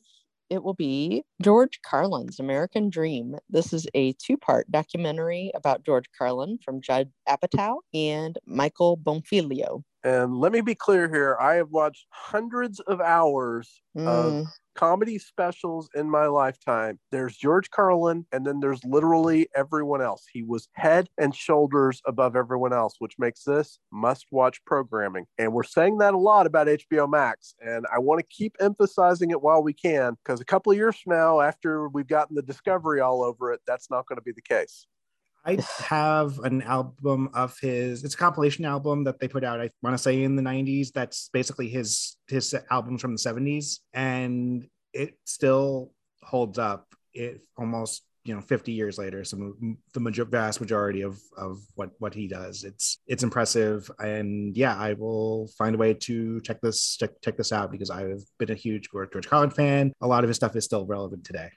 it 0.50 0.64
will 0.64 0.74
be 0.74 1.22
George 1.40 1.80
Carlin's 1.82 2.40
American 2.40 2.90
Dream. 2.90 3.36
This 3.48 3.72
is 3.72 3.86
a 3.94 4.12
two 4.14 4.36
part 4.36 4.70
documentary 4.70 5.52
about 5.54 5.84
George 5.84 6.06
Carlin 6.18 6.58
from 6.62 6.82
Judd 6.82 7.10
Apatow 7.28 7.78
and 7.94 8.36
Michael 8.44 8.98
Bonfiglio. 8.98 9.84
And 10.02 10.36
let 10.36 10.52
me 10.52 10.60
be 10.60 10.74
clear 10.74 11.08
here 11.08 11.36
I 11.40 11.54
have 11.56 11.70
watched 11.70 12.06
hundreds 12.10 12.80
of 12.80 13.00
hours 13.00 13.82
of 14.06 14.32
Mm, 14.32 14.46
comedy 14.74 15.18
specials 15.18 15.90
in 15.94 16.08
my 16.08 16.26
lifetime. 16.26 16.98
There's 17.10 17.36
George 17.36 17.70
Carlin, 17.70 18.26
and 18.32 18.46
then 18.46 18.60
there's 18.60 18.82
literally 18.84 19.48
everyone 19.54 20.00
else. 20.00 20.24
He 20.32 20.42
was 20.42 20.68
head 20.72 21.08
and 21.18 21.34
shoulders 21.34 22.00
above 22.06 22.34
everyone 22.34 22.72
else, 22.72 22.94
which 22.98 23.18
makes 23.18 23.44
this 23.44 23.78
must 23.92 24.26
watch 24.30 24.64
programming. 24.64 25.26
And 25.38 25.52
we're 25.52 25.64
saying 25.64 25.98
that 25.98 26.14
a 26.14 26.18
lot 26.18 26.46
about 26.46 26.68
HBO 26.68 27.06
Max. 27.06 27.54
And 27.60 27.86
I 27.92 27.98
want 27.98 28.20
to 28.20 28.26
keep 28.34 28.56
emphasizing 28.60 29.30
it 29.30 29.42
while 29.42 29.62
we 29.62 29.74
can, 29.74 30.16
because 30.24 30.40
a 30.40 30.46
couple 30.46 30.72
of 30.72 30.78
years 30.78 30.96
from 30.96 31.14
now, 31.14 31.40
after 31.40 31.88
we've 31.88 32.06
gotten 32.06 32.36
the 32.36 32.42
discovery 32.42 33.00
all 33.00 33.22
over 33.22 33.52
it, 33.52 33.60
that's 33.66 33.90
not 33.90 34.06
going 34.06 34.16
to 34.16 34.22
be 34.22 34.32
the 34.32 34.40
case. 34.40 34.86
I 35.44 35.58
have 35.78 36.38
an 36.40 36.62
album 36.62 37.30
of 37.34 37.58
his. 37.60 38.04
It's 38.04 38.14
a 38.14 38.18
compilation 38.18 38.64
album 38.64 39.04
that 39.04 39.18
they 39.20 39.28
put 39.28 39.44
out. 39.44 39.60
I 39.60 39.70
want 39.82 39.94
to 39.94 40.02
say 40.02 40.22
in 40.22 40.36
the 40.36 40.42
'90s. 40.42 40.92
That's 40.92 41.30
basically 41.32 41.68
his 41.68 42.16
his 42.28 42.54
albums 42.70 43.00
from 43.00 43.12
the 43.12 43.18
'70s, 43.18 43.78
and 43.92 44.66
it 44.92 45.14
still 45.24 45.92
holds 46.22 46.58
up. 46.58 46.86
It 47.12 47.40
almost 47.56 48.02
you 48.24 48.34
know 48.34 48.40
50 48.40 48.72
years 48.72 48.98
later. 48.98 49.24
So 49.24 49.54
the 49.94 50.00
major, 50.00 50.24
vast 50.24 50.60
majority 50.60 51.02
of 51.02 51.20
of 51.36 51.60
what 51.74 51.90
what 51.98 52.14
he 52.14 52.28
does, 52.28 52.64
it's 52.64 52.98
it's 53.06 53.22
impressive. 53.22 53.90
And 53.98 54.56
yeah, 54.56 54.76
I 54.76 54.92
will 54.94 55.48
find 55.58 55.74
a 55.74 55.78
way 55.78 55.94
to 55.94 56.40
check 56.42 56.60
this 56.60 56.96
check, 56.96 57.10
check 57.22 57.36
this 57.36 57.52
out 57.52 57.70
because 57.70 57.90
I've 57.90 58.22
been 58.38 58.50
a 58.50 58.54
huge 58.54 58.88
George 58.90 59.28
Carlin 59.28 59.50
fan. 59.50 59.92
A 60.00 60.06
lot 60.06 60.24
of 60.24 60.28
his 60.28 60.36
stuff 60.36 60.56
is 60.56 60.64
still 60.64 60.86
relevant 60.86 61.24
today. 61.24 61.50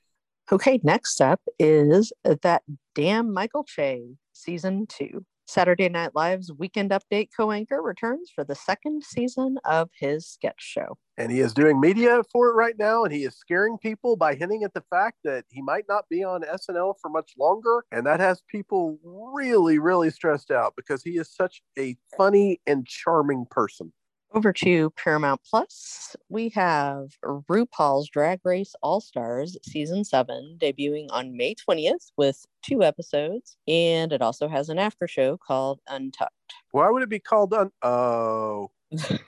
Okay, 0.52 0.80
next 0.84 1.22
up 1.22 1.42
is 1.58 2.12
that 2.24 2.64
damn 2.96 3.34
Michael 3.34 3.64
Che 3.64 4.16
season 4.34 4.86
two. 4.88 5.26
Saturday 5.46 5.90
Night 5.90 6.12
Live's 6.16 6.52
Weekend 6.58 6.92
Update 6.92 7.30
co 7.36 7.52
anchor 7.52 7.82
returns 7.82 8.32
for 8.34 8.44
the 8.44 8.56
second 8.56 9.04
season 9.04 9.58
of 9.66 9.90
his 10.00 10.26
sketch 10.28 10.60
show. 10.60 10.98
And 11.18 11.32
he 11.32 11.42
is 11.42 11.54
doing 11.54 11.80
media 11.80 12.24
for 12.32 12.50
it 12.50 12.54
right 12.54 12.76
now, 12.78 13.04
and 13.04 13.14
he 13.14 13.24
is 13.24 13.36
scaring 13.36 13.78
people 13.78 14.16
by 14.16 14.36
hinting 14.36 14.64
at 14.64 14.74
the 14.74 14.84
fact 14.90 15.18
that 15.26 15.46
he 15.50 15.62
might 15.62 15.86
not 15.88 16.06
be 16.10 16.24
on 16.24 16.42
SNL 16.42 16.96
for 17.02 17.10
much 17.10 17.34
longer. 17.38 17.84
And 17.92 18.06
that 18.06 18.20
has 18.20 18.42
people 18.50 18.98
really, 19.04 19.80
really 19.80 20.10
stressed 20.10 20.50
out 20.50 20.74
because 20.76 21.04
he 21.04 21.18
is 21.18 21.30
such 21.30 21.62
a 21.78 21.98
funny 22.18 22.62
and 22.66 22.88
charming 22.88 23.46
person. 23.50 23.92
Over 24.34 24.52
to 24.52 24.90
Paramount 24.92 25.42
Plus, 25.48 26.16
we 26.28 26.50
have 26.50 27.10
RuPaul's 27.24 28.10
Drag 28.10 28.40
Race 28.44 28.74
All 28.82 29.00
Stars 29.00 29.56
Season 29.62 30.04
7 30.04 30.58
debuting 30.60 31.06
on 31.12 31.38
May 31.38 31.54
20th 31.54 32.12
with 32.18 32.44
two 32.63 32.82
episodes. 32.82 33.58
And 33.68 34.12
it 34.12 34.24
also 34.24 34.48
has 34.48 34.70
an 34.70 34.80
after 34.80 35.08
show 35.08 35.38
called 35.38 35.82
Untucked. 35.88 36.34
Why 36.72 36.90
would 36.90 37.04
it 37.04 37.10
be 37.10 37.20
called 37.20 37.54
un? 37.54 37.70
Oh, 37.84 38.72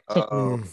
oh. 0.09 0.63
Mm. 0.63 0.67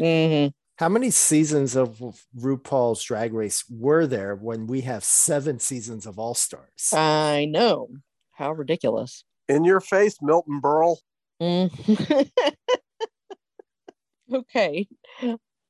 Mhm. 0.00 0.52
How 0.78 0.88
many 0.88 1.10
seasons 1.10 1.76
of 1.76 2.02
RuPaul's 2.38 3.02
Drag 3.02 3.34
Race 3.34 3.64
were 3.70 4.06
there 4.06 4.36
when 4.36 4.66
we 4.66 4.82
have 4.82 5.04
seven 5.04 5.58
seasons 5.58 6.06
of 6.06 6.18
All 6.18 6.34
Stars? 6.34 6.92
I 6.94 7.46
know. 7.50 7.88
How 8.32 8.52
ridiculous. 8.52 9.24
in 9.48 9.64
your 9.64 9.80
face, 9.80 10.16
Milton 10.22 10.60
Berle. 10.62 10.96
Mm. 11.42 12.30
okay. 14.32 14.88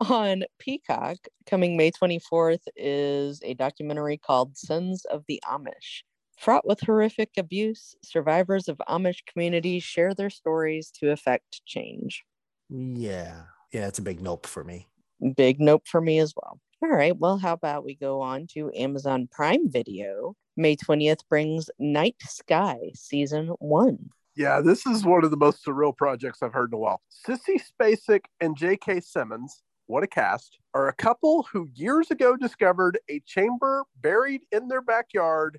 On 0.01 0.45
Peacock, 0.59 1.17
coming 1.47 1.77
May 1.77 1.91
24th, 1.91 2.61
is 2.77 3.41
a 3.43 3.55
documentary 3.55 4.19
called 4.19 4.57
Sons 4.57 5.07
of 5.07 5.25
the 5.27 5.43
Amish. 5.47 6.03
Fraught 6.37 6.67
with 6.67 6.81
horrific 6.81 7.31
abuse, 7.39 7.95
survivors 8.05 8.69
of 8.69 8.77
Amish 8.89 9.21
communities 9.27 9.85
share 9.85 10.15
their 10.15 10.29
stories 10.29 10.91
to 11.01 11.11
effect 11.11 11.63
change. 11.65 12.25
yeah, 12.69 13.45
yeah, 13.73 13.89
it's 13.89 13.99
a 13.99 14.03
big 14.03 14.21
nope 14.21 14.47
for 14.47 14.65
me. 14.65 14.87
Big 15.35 15.61
nope 15.61 15.87
for 15.87 16.01
me 16.01 16.19
as 16.19 16.35
well. 16.37 16.61
All 16.83 16.91
right, 16.91 17.17
well, 17.17 17.39
how 17.39 17.55
about 17.55 17.85
we 17.85 17.95
go 17.95 18.21
on 18.21 18.47
to 18.49 18.71
Amazon 18.77 19.29
Prime 19.33 19.71
Video? 19.71 20.35
May 20.59 20.77
20th 20.77 21.21
brings 21.29 21.71
Night 21.79 22.17
Sky 22.21 22.91
Season 22.95 23.49
1. 23.59 24.11
Yeah, 24.37 24.61
this 24.61 24.85
is 24.85 25.03
one 25.03 25.25
of 25.25 25.31
the 25.31 25.37
most 25.39 25.65
surreal 25.65 25.97
projects 25.97 26.43
I've 26.43 26.53
heard 26.53 26.71
in 26.71 26.75
a 26.75 26.79
while. 26.79 27.01
Sissy 27.27 27.59
Spacek 27.59 28.27
and 28.39 28.55
J.K. 28.55 29.01
Simmons, 29.01 29.63
what 29.87 30.05
a 30.05 30.07
cast, 30.07 30.59
are 30.75 30.89
a 30.89 30.93
couple 30.93 31.47
who 31.51 31.69
years 31.75 32.11
ago 32.11 32.37
discovered 32.37 32.99
a 33.09 33.21
chamber 33.21 33.85
buried 34.03 34.43
in 34.53 34.69
their 34.69 34.83
backyard. 34.83 35.59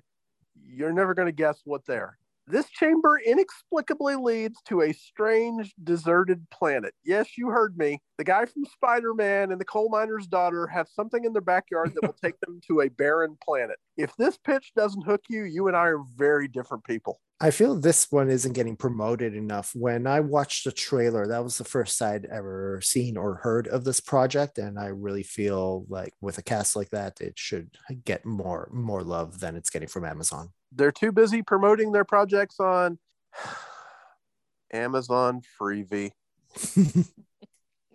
You're 0.54 0.92
never 0.92 1.12
going 1.12 1.26
to 1.26 1.32
guess 1.32 1.60
what 1.64 1.86
there. 1.86 2.18
This 2.46 2.70
chamber 2.70 3.20
inexplicably 3.26 4.14
leads 4.14 4.62
to 4.68 4.82
a 4.82 4.92
strange, 4.92 5.74
deserted 5.82 6.48
planet. 6.50 6.94
Yes, 7.04 7.36
you 7.36 7.48
heard 7.48 7.76
me. 7.76 8.00
The 8.16 8.24
guy 8.24 8.46
from 8.46 8.64
Spider 8.64 9.12
Man 9.12 9.50
and 9.50 9.60
the 9.60 9.66
coal 9.66 9.90
miner's 9.90 10.28
daughter 10.28 10.68
have 10.68 10.88
something 10.88 11.24
in 11.24 11.32
their 11.32 11.42
backyard 11.42 11.94
that 11.94 12.06
will 12.06 12.16
take 12.22 12.38
them 12.46 12.60
to 12.68 12.82
a 12.82 12.88
barren 12.88 13.36
planet. 13.44 13.76
If 13.96 14.16
this 14.16 14.38
pitch 14.38 14.72
doesn't 14.76 15.04
hook 15.04 15.22
you, 15.28 15.42
you 15.42 15.66
and 15.66 15.76
I 15.76 15.88
are 15.88 16.04
very 16.16 16.46
different 16.46 16.84
people. 16.84 17.20
I 17.40 17.52
feel 17.52 17.76
this 17.76 18.10
one 18.10 18.30
isn't 18.30 18.54
getting 18.54 18.76
promoted 18.76 19.34
enough. 19.34 19.70
When 19.72 20.08
I 20.08 20.18
watched 20.20 20.64
the 20.64 20.72
trailer, 20.72 21.26
that 21.28 21.44
was 21.44 21.56
the 21.56 21.64
first 21.64 22.02
I'd 22.02 22.26
ever 22.26 22.80
seen 22.82 23.16
or 23.16 23.36
heard 23.36 23.68
of 23.68 23.84
this 23.84 24.00
project, 24.00 24.58
and 24.58 24.76
I 24.78 24.86
really 24.86 25.22
feel 25.22 25.86
like 25.88 26.14
with 26.20 26.38
a 26.38 26.42
cast 26.42 26.74
like 26.74 26.90
that, 26.90 27.20
it 27.20 27.38
should 27.38 27.70
get 28.04 28.26
more 28.26 28.68
more 28.72 29.02
love 29.04 29.38
than 29.38 29.54
it's 29.54 29.70
getting 29.70 29.88
from 29.88 30.04
Amazon. 30.04 30.50
they're 30.72 30.92
too 30.92 31.12
busy 31.12 31.42
promoting 31.42 31.92
their 31.92 32.04
projects 32.04 32.58
on 32.60 32.98
Amazon 34.72 35.40
Freevee. 35.60 36.10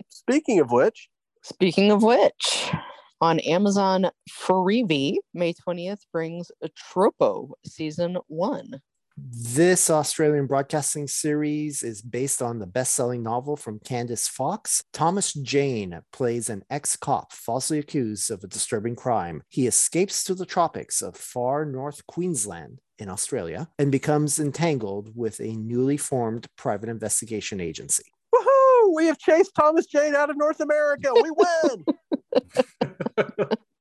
Speaking 0.10 0.60
of 0.60 0.72
which, 0.72 1.10
Speaking 1.44 1.92
of 1.92 2.02
which, 2.02 2.72
on 3.20 3.40
Amazon 3.42 4.10
Freevee, 4.32 5.18
May 5.34 5.54
20th 5.54 6.00
brings 6.14 6.50
Troppo 6.76 7.56
Season 7.66 8.18
1. 8.28 8.82
This 9.16 9.92
Australian 9.92 10.48
broadcasting 10.48 11.08
series 11.08 11.84
is 11.84 12.02
based 12.02 12.42
on 12.42 12.58
the 12.58 12.66
best 12.66 12.96
selling 12.96 13.22
novel 13.22 13.56
from 13.56 13.78
Candice 13.80 14.28
Fox. 14.28 14.82
Thomas 14.92 15.34
Jane 15.34 16.02
plays 16.12 16.50
an 16.50 16.64
ex 16.72 16.96
cop 16.96 17.32
falsely 17.32 17.78
accused 17.78 18.32
of 18.32 18.44
a 18.44 18.48
disturbing 18.48 18.96
crime. 18.96 19.44
He 19.50 19.68
escapes 19.68 20.24
to 20.24 20.34
the 20.34 20.48
tropics 20.48 21.04
of 21.04 21.16
far 21.16 21.64
north 21.64 22.08
Queensland 22.08 22.82
in 22.98 23.08
Australia 23.08 23.70
and 23.78 23.92
becomes 23.92 24.40
entangled 24.40 25.12
with 25.16 25.40
a 25.40 25.58
newly 25.58 25.98
formed 25.98 26.48
private 26.58 26.90
investigation 26.90 27.62
agency. 27.62 28.06
Woohoo! 28.34 28.96
We 28.96 29.06
have 29.06 29.20
chased 29.20 29.54
Thomas 29.54 29.86
Jane 29.86 30.16
out 30.16 30.32
of 30.32 30.38
North 30.38 30.60
America. 30.60 31.12
We 31.14 31.32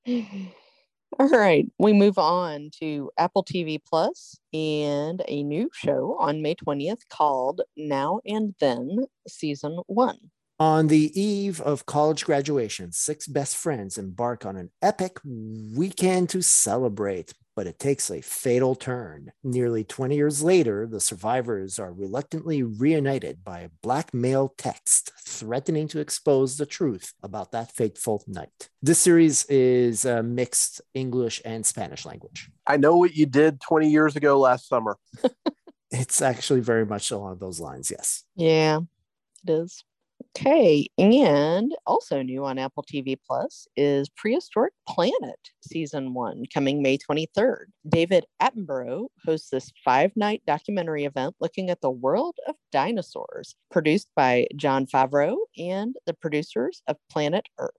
win. 0.05 0.49
All 1.23 1.29
right, 1.29 1.71
we 1.79 1.93
move 1.93 2.19
on 2.19 2.71
to 2.81 3.09
Apple 3.17 3.45
TV 3.45 3.79
Plus 3.89 4.41
and 4.53 5.23
a 5.29 5.45
new 5.45 5.71
show 5.73 6.17
on 6.19 6.43
May 6.43 6.57
20th 6.57 7.03
called 7.09 7.61
Now 7.77 8.19
and 8.27 8.57
Then 8.59 9.07
Season 9.29 9.79
1. 9.87 10.19
On 10.59 10.89
the 10.89 11.13
eve 11.15 11.61
of 11.61 11.87
college 11.87 12.25
graduation, 12.25 12.91
six 12.91 13.29
best 13.29 13.57
friends 13.57 13.99
embark 13.99 14.45
on 14.45 14.57
an 14.57 14.73
epic 14.83 15.21
weekend 15.25 16.29
to 16.31 16.43
celebrate 16.43 17.35
but 17.55 17.67
it 17.67 17.79
takes 17.79 18.11
a 18.11 18.21
fatal 18.21 18.75
turn. 18.75 19.33
Nearly 19.43 19.85
20 19.85 20.17
years 20.17 20.43
later, 20.43 20.87
the 20.87 21.01
survivors 21.01 21.79
are 21.79 21.93
reluctantly 21.93 22.63
reunited 22.63 23.45
by 23.45 23.61
a 23.61 23.71
blackmail 23.83 24.55
text 24.57 25.13
threatening 25.25 25.89
to 25.89 26.01
expose 26.01 26.57
the 26.57 26.67
truth 26.67 27.13
about 27.23 27.53
that 27.53 27.73
fateful 27.73 28.23
night. 28.27 28.69
This 28.83 28.99
series 28.99 29.45
is 29.47 30.05
a 30.05 30.23
mixed 30.23 30.81
English 30.95 31.43
and 31.45 31.65
Spanish 31.65 32.05
language. 32.07 32.51
I 32.67 32.77
know 32.77 32.97
what 32.97 33.15
you 33.15 33.27
did 33.27 33.61
20 33.61 33.89
years 33.89 34.17
ago 34.17 34.39
last 34.39 34.69
summer. 34.69 34.97
it's 35.91 36.23
actually 36.23 36.61
very 36.61 36.87
much 36.87 37.11
along 37.11 37.39
those 37.39 37.61
lines, 37.61 37.91
yes. 37.91 38.25
Yeah, 38.35 38.81
it 39.47 39.51
is. 39.51 39.85
Okay, 40.23 40.89
and 40.99 41.75
also 41.87 42.23
new 42.23 42.45
on 42.45 42.59
Apple 42.59 42.85
TV 42.85 43.17
Plus 43.27 43.67
is 43.77 44.09
Prehistoric 44.11 44.73
Planet 44.87 45.39
Season 45.61 46.15
1 46.15 46.45
coming 46.53 46.83
May 46.83 46.99
23rd. 46.99 47.65
David 47.89 48.27
Attenborough 48.41 49.07
hosts 49.25 49.51
this 49.51 49.73
five 49.85 50.13
night 50.15 50.43
documentary 50.47 51.05
event 51.05 51.35
looking 51.41 51.71
at 51.71 51.81
the 51.81 51.91
world 51.91 52.37
of 52.47 52.55
dinosaurs, 52.71 53.57
produced 53.71 54.09
by 54.15 54.47
Jon 54.55 54.87
Favreau 54.87 55.37
and 55.59 55.97
the 56.07 56.15
producers 56.15 56.83
of 56.87 56.97
Planet 57.11 57.47
Earth. 57.59 57.73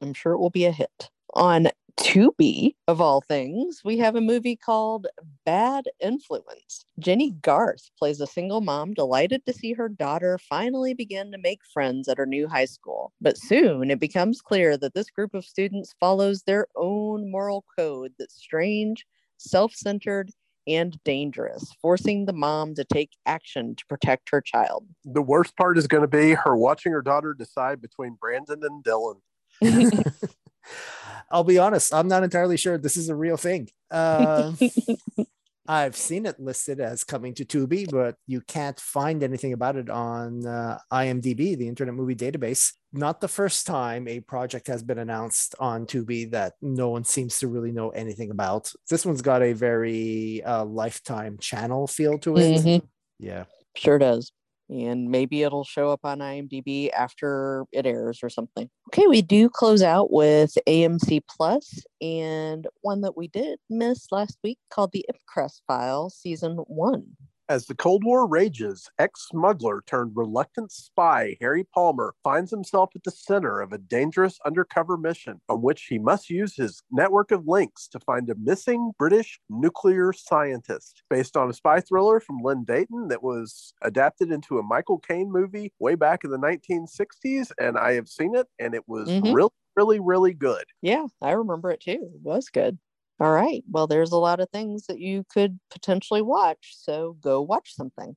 I'm 0.00 0.14
sure 0.14 0.32
it 0.32 0.38
will 0.38 0.50
be 0.50 0.64
a 0.64 0.72
hit. 0.72 1.10
On 1.34 1.68
Tubi, 1.98 2.76
of 2.86 3.00
all 3.00 3.20
things, 3.20 3.82
we 3.84 3.98
have 3.98 4.14
a 4.14 4.20
movie 4.20 4.54
called 4.54 5.08
Bad 5.44 5.86
Influence. 6.00 6.84
Jennie 6.98 7.32
Garth 7.42 7.90
plays 7.98 8.20
a 8.20 8.26
single 8.26 8.60
mom 8.60 8.94
delighted 8.94 9.44
to 9.46 9.52
see 9.52 9.72
her 9.72 9.88
daughter 9.88 10.38
finally 10.38 10.94
begin 10.94 11.32
to 11.32 11.38
make 11.38 11.60
friends 11.64 12.06
at 12.08 12.16
her 12.16 12.26
new 12.26 12.46
high 12.46 12.66
school. 12.66 13.12
But 13.20 13.36
soon 13.36 13.90
it 13.90 13.98
becomes 13.98 14.40
clear 14.40 14.76
that 14.76 14.94
this 14.94 15.10
group 15.10 15.34
of 15.34 15.44
students 15.44 15.94
follows 15.98 16.42
their 16.42 16.68
own 16.76 17.30
moral 17.30 17.64
code 17.76 18.12
that's 18.18 18.36
strange, 18.36 19.04
self 19.36 19.74
centered, 19.74 20.30
and 20.68 21.02
dangerous, 21.02 21.74
forcing 21.82 22.26
the 22.26 22.32
mom 22.32 22.74
to 22.74 22.84
take 22.84 23.10
action 23.26 23.74
to 23.74 23.86
protect 23.86 24.30
her 24.30 24.40
child. 24.40 24.86
The 25.04 25.22
worst 25.22 25.56
part 25.56 25.76
is 25.76 25.88
going 25.88 26.02
to 26.02 26.08
be 26.08 26.34
her 26.34 26.56
watching 26.56 26.92
her 26.92 27.02
daughter 27.02 27.34
decide 27.34 27.80
between 27.82 28.18
Brandon 28.20 28.62
and 28.62 28.84
Dylan. 28.84 29.20
I'll 31.30 31.44
be 31.44 31.58
honest, 31.58 31.92
I'm 31.92 32.08
not 32.08 32.24
entirely 32.24 32.56
sure 32.56 32.78
this 32.78 32.96
is 32.96 33.08
a 33.08 33.14
real 33.14 33.36
thing. 33.36 33.68
Uh, 33.90 34.52
I've 35.70 35.96
seen 35.96 36.24
it 36.24 36.40
listed 36.40 36.80
as 36.80 37.04
coming 37.04 37.34
to 37.34 37.44
Tubi, 37.44 37.90
but 37.90 38.16
you 38.26 38.40
can't 38.40 38.80
find 38.80 39.22
anything 39.22 39.52
about 39.52 39.76
it 39.76 39.90
on 39.90 40.46
uh, 40.46 40.78
IMDb, 40.90 41.58
the 41.58 41.68
Internet 41.68 41.94
Movie 41.94 42.14
Database. 42.16 42.72
Not 42.94 43.20
the 43.20 43.28
first 43.28 43.66
time 43.66 44.08
a 44.08 44.20
project 44.20 44.66
has 44.68 44.82
been 44.82 44.98
announced 44.98 45.54
on 45.60 45.84
Tubi 45.84 46.30
that 46.30 46.54
no 46.62 46.88
one 46.88 47.04
seems 47.04 47.38
to 47.40 47.48
really 47.48 47.70
know 47.70 47.90
anything 47.90 48.30
about. 48.30 48.72
This 48.88 49.04
one's 49.04 49.20
got 49.20 49.42
a 49.42 49.52
very 49.52 50.42
uh, 50.42 50.64
lifetime 50.64 51.36
channel 51.38 51.86
feel 51.86 52.18
to 52.20 52.38
it. 52.38 52.60
Mm-hmm. 52.60 52.86
Yeah. 53.18 53.44
Sure 53.76 53.98
does 53.98 54.32
and 54.68 55.10
maybe 55.10 55.42
it'll 55.42 55.64
show 55.64 55.90
up 55.90 56.00
on 56.04 56.18
IMDb 56.18 56.90
after 56.90 57.64
it 57.72 57.86
airs 57.86 58.20
or 58.22 58.30
something. 58.30 58.68
Okay, 58.88 59.06
we 59.06 59.22
do 59.22 59.48
close 59.48 59.82
out 59.82 60.12
with 60.12 60.56
AMC 60.66 61.22
Plus 61.28 61.84
and 62.00 62.66
one 62.82 63.00
that 63.02 63.16
we 63.16 63.28
did 63.28 63.58
miss 63.70 64.06
last 64.10 64.38
week 64.42 64.58
called 64.70 64.92
The 64.92 65.06
Ipcress 65.10 65.60
File 65.66 66.10
Season 66.10 66.56
1. 66.56 67.06
As 67.50 67.64
the 67.64 67.74
Cold 67.74 68.04
War 68.04 68.26
rages, 68.26 68.90
ex 68.98 69.26
smuggler 69.28 69.82
turned 69.86 70.12
reluctant 70.14 70.70
spy 70.70 71.34
Harry 71.40 71.64
Palmer 71.64 72.14
finds 72.22 72.50
himself 72.50 72.90
at 72.94 73.04
the 73.04 73.10
center 73.10 73.62
of 73.62 73.72
a 73.72 73.78
dangerous 73.78 74.38
undercover 74.44 74.98
mission 74.98 75.40
on 75.48 75.62
which 75.62 75.84
he 75.84 75.98
must 75.98 76.28
use 76.28 76.56
his 76.56 76.82
network 76.90 77.30
of 77.30 77.46
links 77.46 77.88
to 77.88 78.00
find 78.00 78.28
a 78.28 78.34
missing 78.34 78.92
British 78.98 79.40
nuclear 79.48 80.12
scientist. 80.12 81.02
Based 81.08 81.38
on 81.38 81.48
a 81.48 81.54
spy 81.54 81.80
thriller 81.80 82.20
from 82.20 82.42
Len 82.42 82.64
Deighton 82.64 83.08
that 83.08 83.22
was 83.22 83.72
adapted 83.80 84.30
into 84.30 84.58
a 84.58 84.62
Michael 84.62 84.98
Caine 84.98 85.32
movie 85.32 85.72
way 85.78 85.94
back 85.94 86.24
in 86.24 86.30
the 86.30 86.36
1960s, 86.36 87.50
and 87.58 87.78
I 87.78 87.94
have 87.94 88.08
seen 88.08 88.34
it, 88.34 88.46
and 88.58 88.74
it 88.74 88.86
was 88.86 89.08
mm-hmm. 89.08 89.32
really, 89.32 89.50
really, 89.74 90.00
really 90.00 90.34
good. 90.34 90.64
Yeah, 90.82 91.06
I 91.22 91.30
remember 91.30 91.70
it 91.70 91.80
too. 91.80 91.92
It 91.92 92.20
was 92.22 92.50
good. 92.50 92.76
All 93.20 93.30
right. 93.32 93.64
Well, 93.70 93.86
there's 93.86 94.12
a 94.12 94.16
lot 94.18 94.40
of 94.40 94.48
things 94.50 94.86
that 94.86 95.00
you 95.00 95.24
could 95.28 95.58
potentially 95.70 96.22
watch. 96.22 96.74
So 96.76 97.16
go 97.20 97.40
watch 97.42 97.74
something. 97.74 98.16